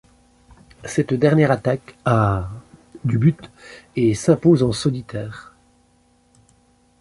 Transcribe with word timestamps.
Cette 0.83 1.13
dernière 1.13 1.51
attaque 1.51 1.95
à 2.05 2.49
du 3.03 3.19
but 3.19 3.39
et 3.95 4.15
s'impose 4.15 4.63
en 4.63 4.71
solitaire. 4.71 5.53